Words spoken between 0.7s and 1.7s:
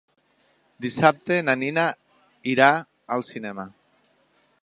Dissabte na